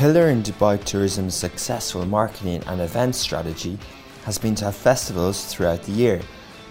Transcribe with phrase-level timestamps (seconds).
[0.00, 3.78] in Dubai Tourism's successful marketing and event strategy
[4.24, 6.22] has been to have festivals throughout the year.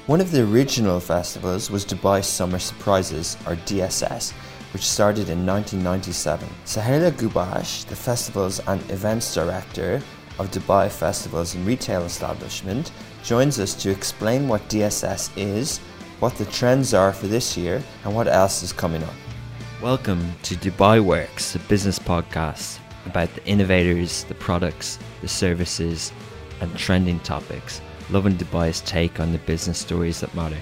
[0.07, 4.31] One of the original festivals was Dubai Summer Surprises, or DSS,
[4.73, 6.49] which started in 1997.
[6.65, 10.01] Suhaila Ghubash, the Festivals and Events Director
[10.39, 12.91] of Dubai Festivals and Retail Establishment,
[13.23, 15.77] joins us to explain what DSS is,
[16.19, 19.13] what the trends are for this year, and what else is coming up.
[19.83, 26.11] Welcome to Dubai Works, a business podcast about the innovators, the products, the services,
[26.61, 27.81] and trending topics.
[28.09, 30.57] Lovin Dubai's take on the business stories that matter.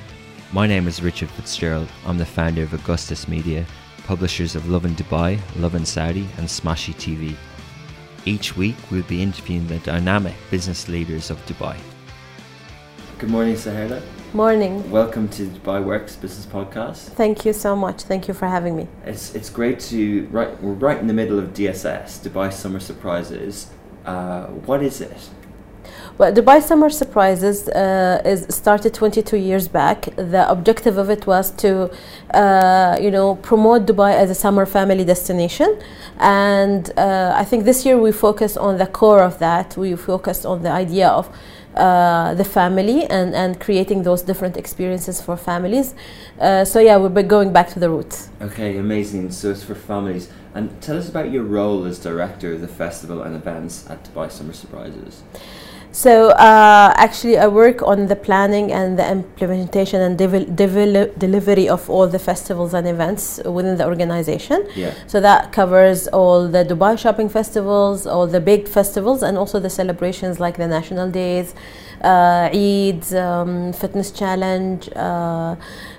[0.53, 1.89] My name is Richard Fitzgerald.
[2.05, 3.65] I'm the founder of Augustus Media
[4.07, 7.35] publishers of Lovin Dubai, Lovin Saudi, and Smashy TV.
[8.25, 11.77] Each week, we'll be interviewing the dynamic business leaders of Dubai.
[13.19, 14.03] Good morning, Suhaila.
[14.31, 14.91] Morning.
[14.91, 17.15] Welcome to Dubai Works Business Podcast.
[17.15, 18.03] Thank you so much.
[18.03, 18.87] Thank you for having me.
[19.05, 20.51] It's it's great to right.
[20.61, 23.71] We're right in the middle of DSS, Dubai Summer Surprises.
[24.05, 25.29] Uh, what is it?
[26.19, 30.15] Well, Dubai Summer Surprises uh, is started 22 years back.
[30.15, 31.89] The objective of it was to,
[32.35, 35.79] uh, you know, promote Dubai as a summer family destination,
[36.19, 39.75] and uh, I think this year we focused on the core of that.
[39.75, 41.35] We focused on the idea of
[41.79, 45.93] uh, the family and, and creating those different experiences for families.
[46.39, 48.29] Uh, so yeah, we'll be going back to the roots.
[48.41, 49.31] Okay, amazing.
[49.31, 50.29] So it's for families.
[50.53, 54.31] And tell us about your role as director of the festival and events at Dubai
[54.31, 55.21] Summer Surprises.
[55.97, 62.05] So uh, actually, I work on the planning and the implementation and delivery of all
[62.05, 64.67] the festivals and events within the organization.
[64.75, 64.93] Yeah.
[65.07, 69.71] So that covers all the Dubai shopping festivals, all the big festivals, and also the
[69.71, 71.55] celebrations like the national days,
[72.03, 75.55] uh, Eid, um, fitness challenge, uh,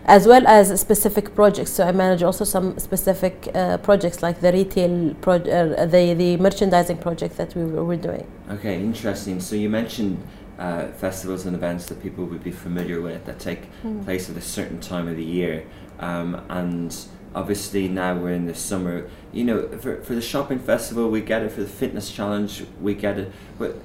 [0.09, 1.73] as well as specific projects.
[1.73, 6.37] So I manage also some specific uh, projects like the retail, pro- uh, the the
[6.39, 8.27] merchandising project that we were doing.
[8.51, 9.41] Okay, interesting.
[9.41, 10.19] So you mentioned.
[10.59, 14.05] Uh, festivals and events that people would be familiar with that take mm.
[14.05, 15.65] place at a certain time of the year,
[16.01, 19.09] um, and obviously now we're in the summer.
[19.33, 21.53] You know, for, for the shopping festival, we get it.
[21.53, 23.33] For the fitness challenge, we get it.
[23.57, 23.77] But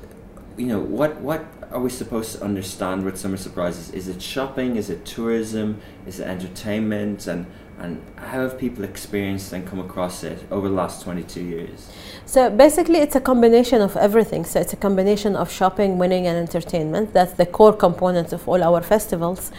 [0.58, 3.90] you know, what what are we supposed to understand with summer surprises?
[3.92, 4.76] Is it shopping?
[4.76, 5.82] Is it tourism?
[6.06, 7.28] Is it entertainment?
[7.28, 7.48] And
[7.80, 11.92] and how have people experienced and come across it over the last 22 years?
[12.26, 14.46] So basically, it's a combination of everything.
[14.46, 17.14] So it's a combination of shopping, winning, and entertainment.
[17.14, 19.52] That's the core components of all our festivals.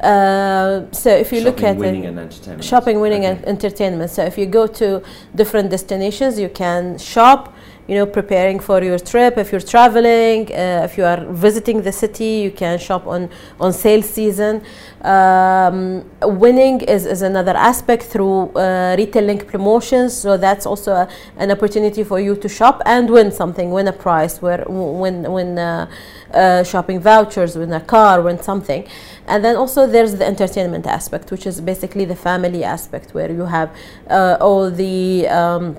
[0.00, 2.64] Uh, so if you shopping, look at winning, it, and entertainment.
[2.64, 3.36] shopping, winning, okay.
[3.38, 4.10] and entertainment.
[4.10, 5.02] So if you go to
[5.34, 7.54] different destinations, you can shop
[7.88, 9.38] you know preparing for your trip.
[9.38, 13.28] If you're traveling uh, if you are visiting the city you can shop on
[13.60, 14.62] on sale season.
[15.02, 20.16] Um, winning is, is another aspect through uh, retail link promotions.
[20.16, 23.92] So that's also a, an opportunity for you to shop and win something win a
[23.92, 25.90] prize where win win uh,
[26.32, 28.86] uh, shopping vouchers win a car win something.
[29.26, 33.46] And then also there's the entertainment aspect which is basically the family aspect where you
[33.46, 33.74] have
[34.08, 35.76] uh, all the um,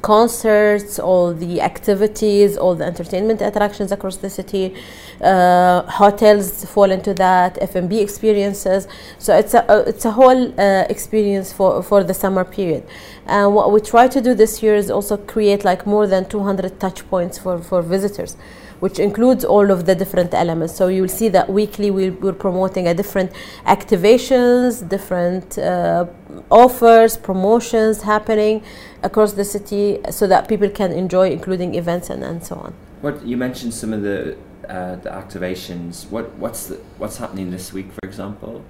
[0.00, 4.74] concerts, all the activities, all the entertainment attractions across the city.
[5.20, 8.88] Uh, hotels fall into that, F&B experiences.
[9.18, 12.84] So it's a, uh, it's a whole uh, experience for, for the summer period.
[13.26, 16.80] And what we try to do this year is also create like more than 200
[16.80, 18.36] touch points for, for visitors
[18.82, 20.74] which includes all of the different elements.
[20.74, 23.30] So you'll see that weekly we, are promoting a different
[23.64, 26.06] activations, different uh,
[26.50, 28.64] offers, promotions happening
[29.04, 32.74] across the city so that people can enjoy, including events and, and so on.
[33.02, 34.36] What you mentioned some of the
[34.68, 36.08] uh, the activations.
[36.10, 38.64] What what's the, what's happening this week, for example?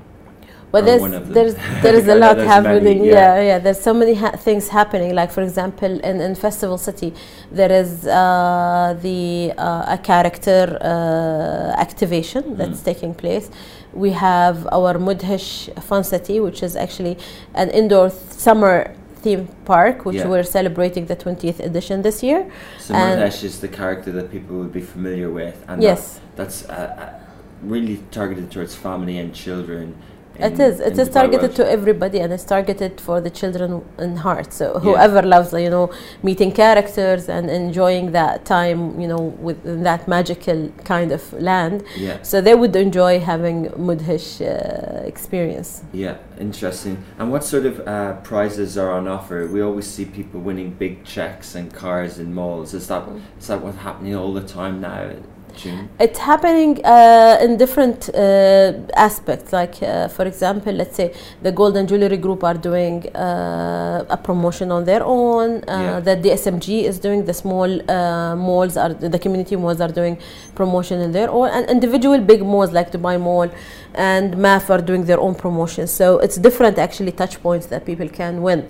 [0.72, 2.98] Well, there's there's there's a lot happening.
[2.98, 3.36] Many, yeah.
[3.36, 3.42] yeah.
[3.42, 5.14] yeah, There's so many ha things happening.
[5.14, 7.12] Like for example, in, in Festival City,
[7.50, 12.84] there is uh, the uh, a character uh, activation that's mm.
[12.90, 13.50] taking place.
[13.92, 15.48] We have our Modhesh
[15.82, 17.18] Fun City, which is actually
[17.54, 20.26] an indoor summer theme park, which yeah.
[20.26, 22.50] we're celebrating the 20th edition this year.
[22.78, 26.64] So Modhesh is the character that people would be familiar with, and yes, that, that's
[26.64, 27.20] uh, uh,
[27.62, 29.94] really targeted towards family and children
[30.38, 30.80] it is.
[30.80, 34.52] It is targeted to everybody, and it's targeted for the children in heart.
[34.52, 35.34] So whoever yeah.
[35.34, 35.92] loves, you know,
[36.22, 41.84] meeting characters and enjoying that time, you know, within that magical kind of land.
[41.96, 42.22] Yeah.
[42.22, 45.84] So they would enjoy having Modhesh uh, experience.
[45.92, 47.04] Yeah, interesting.
[47.18, 49.46] And what sort of uh, prizes are on offer?
[49.46, 52.74] We always see people winning big checks and cars in malls.
[52.74, 53.08] Is that
[53.38, 55.12] is that what's happening all the time now?
[55.56, 55.88] June?
[55.98, 59.52] It's happening uh, in different uh, aspects.
[59.52, 64.16] Like, uh, for example, let's say the Gold and Jewelry Group are doing uh, a
[64.16, 65.50] promotion on their own.
[65.68, 66.00] Uh, Yeah.
[66.06, 67.20] That the SMG is doing.
[67.30, 70.14] The small uh, malls are the community malls are doing
[70.60, 73.48] promotion in their own, and individual big malls like Dubai Mall
[73.94, 75.90] and MAF are doing their own promotions.
[76.00, 78.60] So it's different actually touch points that people can win,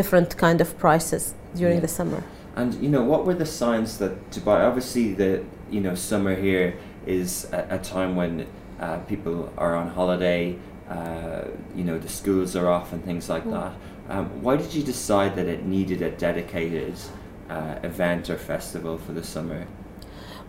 [0.00, 1.22] different kind of prices
[1.60, 1.86] during Yeah.
[1.86, 2.20] the summer.
[2.60, 4.58] And you know, what were the signs that Dubai?
[4.70, 5.30] Obviously, the
[5.72, 6.76] you know summer here
[7.06, 8.46] is a, a time when
[8.80, 10.56] uh, people are on holiday.
[10.88, 13.52] Uh, you know, the schools are off and things like Mm.
[13.52, 13.72] that.
[14.10, 16.94] Um, why did you decide that it needed a dedicated
[17.48, 19.66] uh, event or festival for the summer?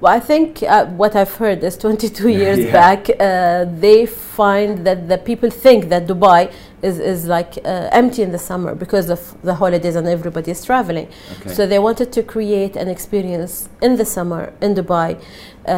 [0.02, 2.72] Well, I think uh, what I've heard is 22 years Yeah.
[2.74, 6.52] back, uh, they find that the people think that Dubai
[6.84, 10.64] is, is like uh, empty in the summer because of the holidays and everybody is
[10.64, 11.08] traveling.
[11.40, 11.54] Okay.
[11.54, 15.20] So they wanted to create an experience in the summer in Dubai
[15.66, 15.70] uh,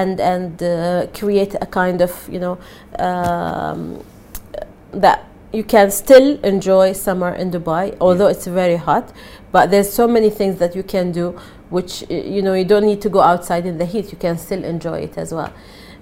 [0.00, 2.58] and and uh, create a kind of you know
[2.98, 4.02] um,
[4.92, 9.12] that you can still enjoy summer in Dubai, although it's very hot.
[9.52, 11.38] But there's so many things that you can do,
[11.70, 14.12] which you know you don't need to go outside in the heat.
[14.12, 15.52] You can still enjoy it as well.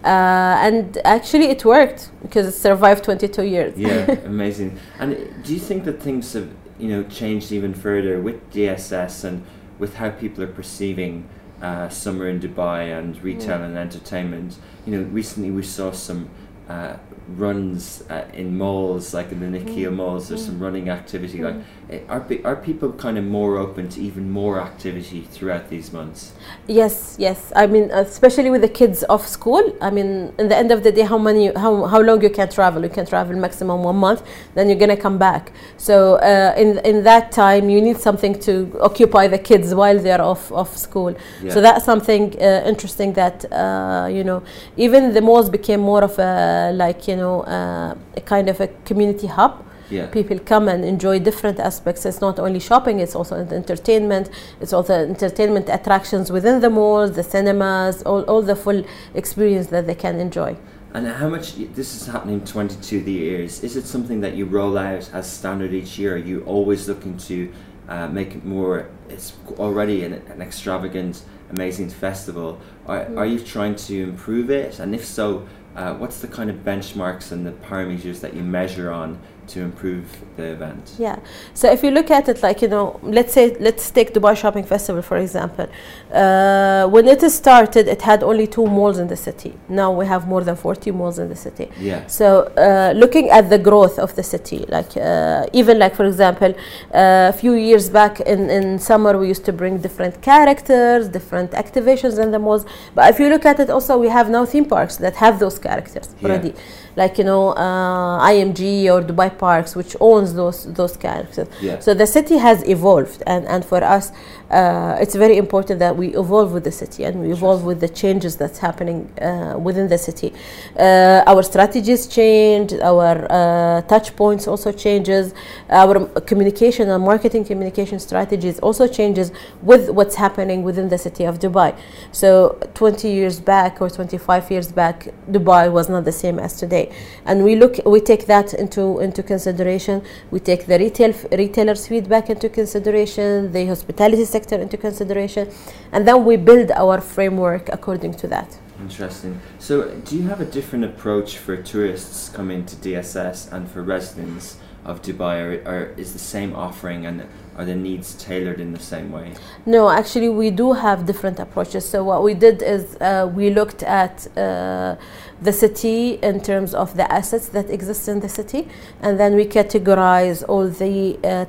[0.05, 3.77] Uh, and actually, it worked because it survived 22 years.
[3.77, 4.79] yeah, amazing.
[5.01, 6.49] And do you think that things have
[6.79, 9.45] you know changed even further with DSS and
[9.79, 11.29] with how people are perceiving
[11.61, 14.59] uh, summer in Dubai and retail and entertainment?
[14.87, 16.31] You know, recently we saw some.
[16.69, 16.97] Uh,
[17.37, 21.57] runs uh, in malls like in the Nakheel malls there's some running activity like
[21.91, 26.33] eh, are, are people kind of more open to even more activity throughout these months
[26.67, 27.53] Yes, yes.
[27.57, 29.75] I mean, especially with the kids off school.
[29.81, 32.49] I mean, in the end of the day, how many, how, how long you can
[32.51, 32.83] travel?
[32.83, 34.23] You can travel maximum one month.
[34.55, 35.53] Then you're gonna come back.
[35.79, 40.21] So uh, in in that time, you need something to occupy the kids while they're
[40.21, 41.15] off off school.
[41.43, 41.55] Yeah.
[41.55, 44.43] So that's something uh, interesting that uh, you know.
[44.77, 46.33] Even the malls became more of a
[46.73, 49.53] like you know uh, a kind of a community hub
[49.91, 52.05] yeah people come and enjoy different aspects.
[52.05, 54.27] It's not only shopping; it's also entertainment.
[54.61, 58.81] It's also entertainment attractions within the malls, the cinemas, all, all the full
[59.15, 60.57] experience that they can enjoy.
[60.95, 63.63] And how much this is happening 22 the years?
[63.63, 66.15] Is it something that you roll out as standard each year?
[66.15, 67.53] Are you always looking to
[67.89, 68.89] uh, make it more?
[69.09, 72.59] It's already an, an extravagant, amazing festival.
[72.87, 74.79] Are, are you trying to improve it?
[74.79, 75.47] And if so,
[75.79, 79.17] uh, what's the kind of benchmarks and the parameters that you measure on
[79.49, 80.07] to improve
[80.37, 80.95] the event?
[80.99, 81.19] Yeah.
[81.55, 84.65] So if you look at it, like you know, let's say let's take Dubai Shopping
[84.65, 85.67] Festival for example.
[86.13, 89.53] Uh, when it started, it had only two malls in the city.
[89.69, 91.71] Now we have more than 40 malls in the city.
[91.79, 92.07] Yeah.
[92.07, 96.55] So uh, looking at the growth of the city, like uh, even like for example,
[96.95, 101.51] uh, a few years back in, in summer we used to bring different characters, different
[101.53, 102.65] activations in the malls.
[102.95, 105.59] But if you look at it, also we have now theme parks that have those
[105.59, 106.29] characters Yeah.
[106.29, 106.55] already,
[106.99, 108.63] like you know uh, IMG
[108.93, 111.49] or Dubai Parks, which owns those those characters.
[111.63, 111.79] Yeah.
[111.79, 114.13] So the city has evolved, and and for us,
[114.51, 117.89] uh, it's very important that we evolve with the city and we evolve with the
[117.89, 120.33] changes that's happening uh, within the city.
[120.79, 125.35] Uh, our strategies change, our uh, touch points also changes,
[125.69, 131.39] our communication and marketing communication strategies also changes with what's happening within the city of
[131.39, 131.77] Dubai.
[132.13, 136.88] So 20 years back or 25 years back, Dubai was not the same as today,
[137.25, 140.03] and we look, we take that into into consideration.
[140.31, 145.51] We take the retail retailers' feedback into consideration, the hospitality sector into consideration,
[145.93, 148.59] and then we build our framework according to that.
[148.81, 149.41] Interesting.
[149.59, 154.57] So, do you have a different approach for tourists coming to DSS and for residents
[154.85, 157.27] of Dubai, or, or is the same offering and
[157.59, 159.35] are the needs tailored in the same way?
[159.67, 161.87] No, actually, we do have different approaches.
[161.89, 164.95] So what we did is uh, we looked at uh,
[165.43, 168.69] the city in terms of the assets that exist in the city,
[169.03, 171.47] and then we categorize all the uh,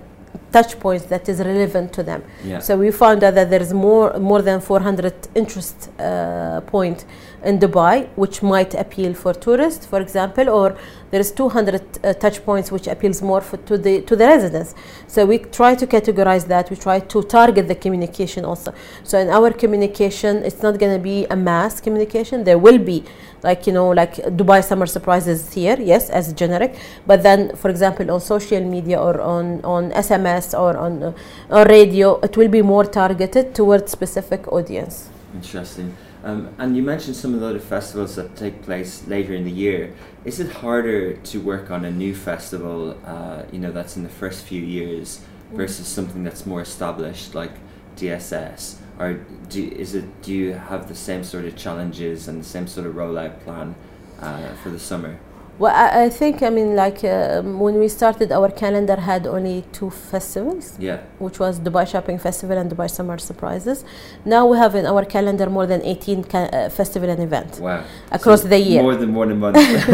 [0.52, 2.24] touch points that is relevant to them.
[2.44, 2.58] Yeah.
[2.60, 7.06] So we found out that there is more more than 400 interest uh, point
[7.44, 10.78] in Dubai, which might appeal for tourists, for example, or
[11.12, 14.76] there is 200 uh, touch points which appeals more for, to the to the residents.
[15.08, 16.70] So we try to categorize that.
[16.70, 18.74] We try to target the communication also.
[19.04, 22.44] So in our communication, it's not going to be a mass communication.
[22.44, 23.04] There will be
[23.44, 26.76] like you know like Dubai summer surprises here, yes, as generic.
[27.08, 31.14] But then, for example, on social media or on on SMS or on uh,
[31.50, 35.10] on radio, it will be more targeted towards specific audience.
[35.34, 35.96] Interesting.
[36.24, 39.52] Um, and you mentioned some of the other festivals that take place later in the
[39.52, 39.94] year.
[40.26, 44.10] Is it harder to work on a new festival, uh, you know, that's in the
[44.10, 45.22] first few years
[45.54, 47.54] versus something that's more established like
[47.96, 48.80] DSS?
[49.00, 49.14] or
[49.48, 52.86] do, is it do you have the same sort of challenges and the same sort
[52.86, 53.74] of rollout plan
[54.20, 55.18] uh, for the summer?
[55.60, 59.66] Well, I, I think I mean like um, when we started, our calendar had only
[59.74, 61.02] two festivals, Yeah.
[61.20, 63.84] which was Dubai Shopping Festival and Dubai Summer Surprises.
[64.24, 67.84] Now we have in our calendar more than 18 ca- uh, festival and event Wow.
[68.10, 68.82] across So the year.
[68.82, 69.58] More than one a month.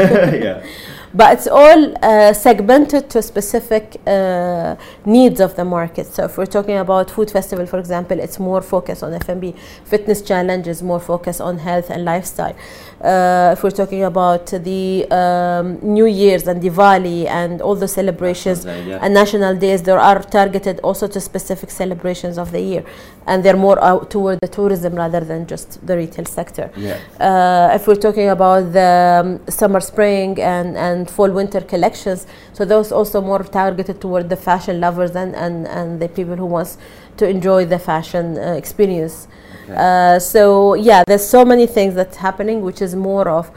[0.47, 0.63] yeah.
[1.13, 6.07] but it's all uh, segmented to specific uh, needs of the market.
[6.07, 9.53] So if we're talking about food festival, for example, it's more focused on F&B.
[9.85, 12.55] Fitness challenge is more focused on health and lifestyle.
[13.01, 18.63] Uh, if we're talking about the um, New Year's and Diwali and all the celebrations
[18.63, 18.99] Day, yeah.
[19.01, 22.83] and national days, there are targeted also to specific celebrations of the year,
[23.27, 26.71] and they're more out toward the tourism rather than just the retail sector.
[26.77, 26.97] yeah.
[27.19, 32.65] Uh, if we're talking about the um, summer, spring, and, and fall, winter collections, so
[32.65, 36.77] those also more targeted toward the fashion lovers and, and, and the people who wants
[37.17, 39.27] to enjoy the fashion uh, experience.
[39.63, 39.75] Okay.
[39.77, 43.51] Uh, so yeah, there's so many things that's happening, which is more of.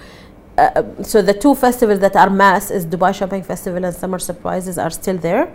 [0.57, 4.77] Uh, so the two festivals that are mass is Dubai Shopping Festival and Summer Surprises
[4.79, 5.53] are still there,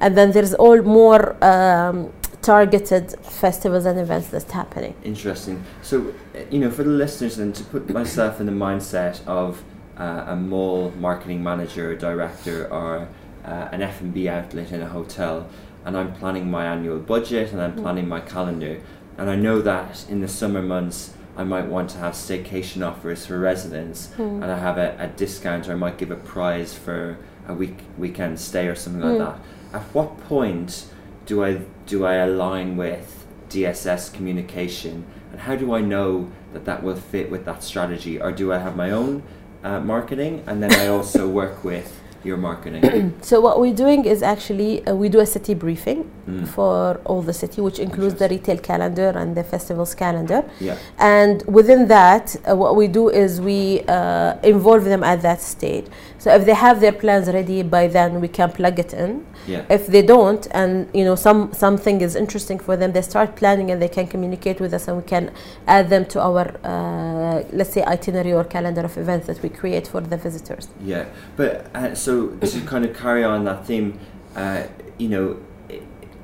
[0.00, 4.94] and then there's all more um, targeted festivals and events that's happening.
[5.04, 5.62] Interesting.
[5.82, 9.62] So, uh, you know, for the listeners, and to put myself in the mindset of
[10.00, 13.06] uh, a mall marketing manager, director, or
[13.44, 15.46] uh, an F and B outlet in a hotel,
[15.84, 18.80] and I'm planning my annual budget and I'm planning my calendar,
[19.18, 23.26] and I know that in the summer months I might want to have staycation offers
[23.26, 27.18] for residents, and I have a, a discount, or I might give a prize for
[27.46, 29.38] a week weekend stay or something like that.
[29.72, 30.86] At what point
[31.26, 36.82] do I do I align with DSS communication, and how do I know that that
[36.82, 39.22] will fit with that strategy, or do I have my own
[39.62, 43.14] uh, marketing and then I also work with your marketing?
[43.22, 46.46] So what we're doing is actually uh, we do a city briefing Mm.
[46.46, 50.44] for all the city, which includes the retail calendar and the festivals calendar.
[50.60, 55.40] yeah, And within that, uh, what we do is we uh, involve them at that
[55.40, 55.86] stage.
[56.18, 59.26] So if they have their plans ready by then, we can plug it in.
[59.48, 63.34] yeah, If they don't, and you know some something is interesting for them, they start
[63.34, 65.24] planning and they can communicate with us, and we can
[65.66, 69.86] add them to our uh, let's say itinerary or calendar of events that we create
[69.92, 70.68] for the visitors.
[70.84, 71.04] yeah.
[71.36, 73.98] But uh, so to kind of carry on that theme,
[74.34, 74.64] uh,
[74.98, 75.40] you know,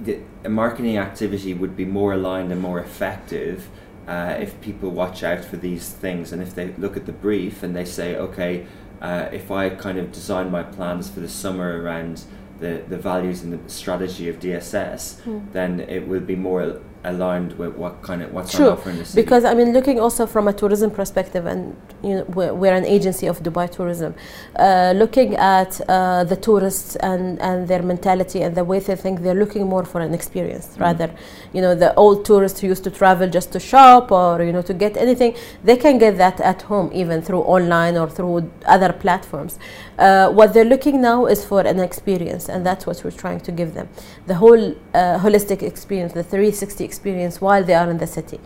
[0.01, 3.69] the a marketing activity would be more aligned and more effective
[4.07, 7.63] uh, if people watch out for these things and if they look at the brief
[7.63, 8.67] and they say, okay,
[9.01, 12.25] uh, if I kind of design my plans for the summer around
[12.61, 17.75] the, the values and the strategy of DSS, then it will be more aligned with
[17.77, 19.23] what kind of what's on True, offer in the city.
[19.23, 22.85] Because I mean, looking also from a tourism perspective, and you know, we're, we're an
[22.85, 24.15] agency of Dubai Tourism,
[24.57, 29.23] uh, looking at uh, the tourists and, and their mentality and the way they think,
[29.23, 31.11] they're looking more for an experience rather,
[31.53, 34.63] you know, the old tourists who used to travel just to shop or you know
[34.63, 35.35] to get anything,
[35.65, 39.59] they can get that at home even through online or through other platforms.
[39.99, 43.53] Uh, what they're looking now is for an experience, and that's what we're trying to
[43.53, 43.89] give them,
[44.27, 46.96] the whole uh, holistic experience, the 360 experience
[47.41, 48.41] while they are in the city.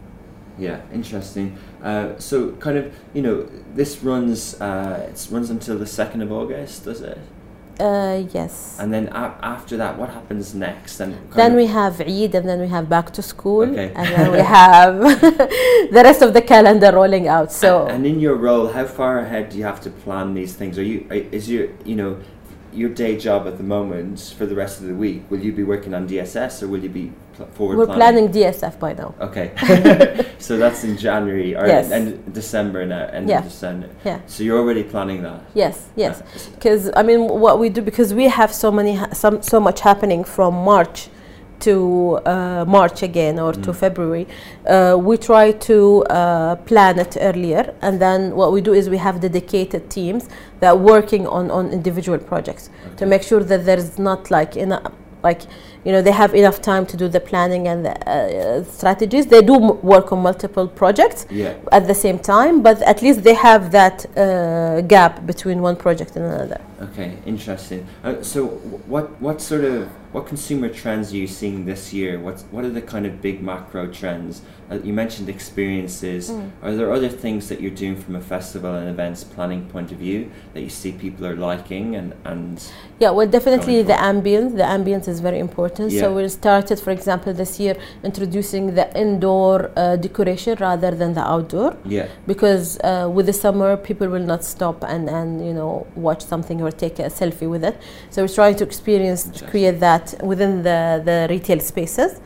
[0.59, 1.57] Yeah, interesting.
[1.83, 4.61] Uh, so, kind of, you know, this runs.
[4.61, 7.19] Uh, it runs until the second of August, does it?
[7.81, 8.77] Uh, yes.
[8.79, 11.01] And then after that, what happens next?
[11.01, 13.91] And Then we have Eid, and then we have back to school, Okay.
[13.95, 14.99] and then we have
[15.97, 17.51] the rest of the calendar rolling out.
[17.51, 20.53] So And, and in your role, how far ahead do you have to plan these
[20.55, 20.79] things?
[20.79, 21.07] Are you?
[21.11, 22.19] Is your, you know,
[22.73, 25.23] your day job at the moment for the rest of the week?
[25.31, 27.77] Will you be working on DSS or will you be pl- forward?
[27.79, 29.15] we're planning DSF by now.
[29.21, 29.53] Okay,
[30.39, 31.91] so that's in January or Yes.
[31.91, 33.39] end December now, end Yeah.
[33.39, 33.89] of December.
[34.05, 34.21] Yeah.
[34.27, 35.43] So you're already planning that.
[35.55, 36.21] Yes, yes.
[36.21, 39.59] Uh, because I mean, what we do because we have so many, ha- some so
[39.61, 41.09] much happening from March
[41.61, 44.27] to uh, March again or to February.
[44.67, 48.99] Uh, we try to uh, plan it earlier, and then what we do is we
[48.99, 50.29] have dedicated teams
[50.61, 54.93] that are working on on individual projects to make sure that there's not like enough
[55.23, 55.43] like
[55.85, 59.43] you know they have enough time to do the planning and the uh, strategies they
[59.43, 61.55] do m- work on multiple projects Yeah.
[61.73, 66.17] at the same time but at least they have that uh, gap between one project
[66.17, 67.87] and another Okay, interesting.
[68.03, 72.19] Uh, so, what what sort of what consumer trends are you seeing this year?
[72.19, 74.43] What's what are the kind of big macro trends?
[74.71, 76.31] Uh, you mentioned experiences.
[76.63, 79.99] Are there other things that you're doing from a festival and events planning point of
[79.99, 84.69] view that you see people are liking and and yeah well definitely the ambience the
[84.77, 86.03] ambience is very important Yeah.
[86.03, 91.25] so we started for example this year introducing the indoor uh, decoration rather than the
[91.35, 95.87] outdoor yeah because uh, with the summer people will not stop and, and you know
[95.97, 97.77] watch something or take a selfie with it.
[98.11, 102.21] So we're trying to experience to create that within the, the retail spaces.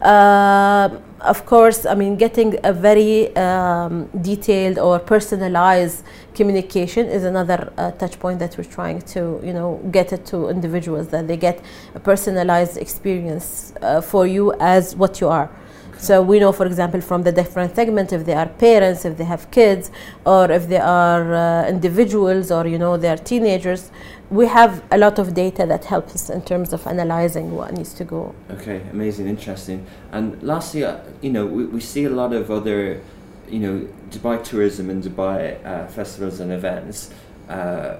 [0.00, 0.90] Uh,
[1.20, 7.90] of course, I mean, getting a very um, detailed or personalized communication is another uh,
[7.92, 11.60] touch point that we're trying to, you know, get it to individuals that they get
[11.96, 15.50] a personalized experience uh, for you as what you are.
[15.98, 19.24] So we know, for example, from the different segment, if they are parents, if they
[19.24, 19.90] have kids,
[20.24, 23.90] or if they are uh, individuals, or you know, they are teenagers,
[24.30, 27.92] we have a lot of data that helps us in terms of analyzing what needs
[27.94, 28.32] to go.
[28.50, 29.84] Okay, amazing, interesting.
[30.12, 33.00] And lastly, uh, you know, we, we see a lot of other,
[33.48, 37.12] you know, Dubai tourism and Dubai uh, festivals and events.
[37.48, 37.96] Uh,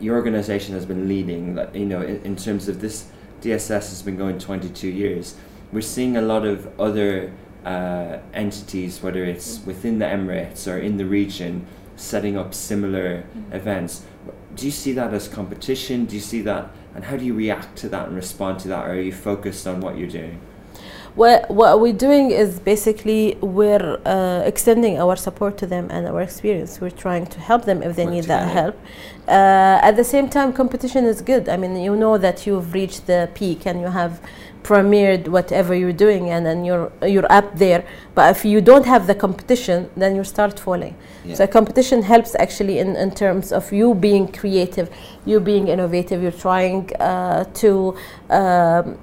[0.00, 3.08] your organization has been leading, you know, in, in terms of this.
[3.42, 5.36] DSS has been going 22 years.
[5.72, 7.32] We're seeing a lot of other
[7.64, 13.52] uh, entities, whether it's within the Emirates or in the region, setting up similar mm-hmm.
[13.52, 14.04] events
[14.56, 16.06] do you see that as competition?
[16.06, 18.86] Do you see that, and how do you react to that and respond to that?
[18.86, 20.40] Or are you focused on what you're doing?
[21.14, 26.20] Well, what we're doing is basically we're uh, extending our support to them and our
[26.20, 26.78] experience.
[26.78, 28.78] We're trying to help them if they need that help.
[29.26, 31.48] Uh, at the same time, competition is good.
[31.48, 34.20] I mean, you know that you've reached the peak and you have
[34.68, 37.80] premiered whatever you're doing and then you're you're up there.
[38.16, 40.94] But if you don't have the competition then you start falling.
[41.24, 41.34] Yeah.
[41.38, 44.86] so competition helps actually in, in terms of you being creative
[45.24, 47.96] you being innovative you're trying uh, to
[48.30, 48.96] um,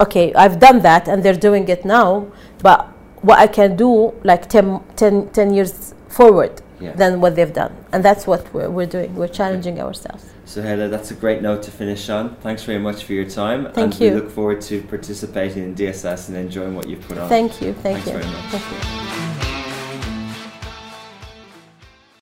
[0.00, 2.26] okay i've done that and they're doing it now
[2.62, 2.86] but
[3.28, 6.92] what i can do like 10, 10, 10 years forward yeah.
[6.92, 7.74] than what they've done.
[7.92, 9.14] And that's what we're, we're doing.
[9.14, 12.36] We're challenging ourselves Suhaila, that's a great note to finish on.
[12.36, 13.64] Thanks very much for your time.
[13.72, 14.10] Thank and you.
[14.10, 17.28] we look forward to participating in DSS and enjoying what you've put on.
[17.28, 17.72] Thank you.
[17.72, 18.12] Thank Thanks you.
[18.12, 19.21] very much.